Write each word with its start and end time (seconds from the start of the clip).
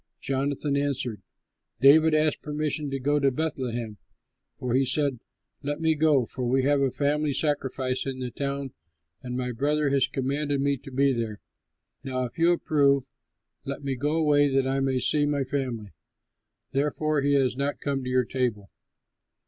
Jonathan 0.19 0.75
answered, 0.75 1.21
"David 1.79 2.15
asked 2.15 2.41
permission 2.41 2.89
to 2.89 2.97
go 2.99 3.19
to 3.19 3.29
Bethlehem, 3.29 3.97
for 4.57 4.73
he 4.73 4.83
said, 4.83 5.19
'Let 5.61 5.79
me 5.79 5.93
go, 5.93 6.25
for 6.25 6.43
we 6.43 6.63
have 6.63 6.81
a 6.81 6.89
family 6.89 7.31
sacrifice 7.33 8.07
in 8.07 8.17
the 8.17 8.31
town, 8.31 8.71
and 9.21 9.37
my 9.37 9.51
brother 9.51 9.91
has 9.91 10.07
commanded 10.07 10.59
me 10.59 10.77
to 10.77 10.91
be 10.91 11.13
there. 11.13 11.39
Now 12.03 12.23
if 12.25 12.39
you 12.39 12.51
approve, 12.51 13.09
let 13.63 13.83
me 13.83 13.93
go 13.95 14.15
away 14.15 14.47
that 14.49 14.65
I 14.65 14.79
may 14.79 14.97
see 14.97 15.27
my 15.27 15.43
family.' 15.43 15.93
Therefore, 16.71 17.21
he 17.21 17.33
has 17.33 17.55
not 17.55 17.79
come 17.79 18.03
to 18.03 18.09
your 18.09 18.25
table." 18.25 18.71